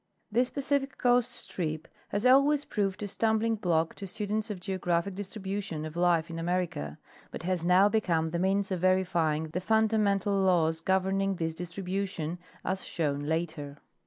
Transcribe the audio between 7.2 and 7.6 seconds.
but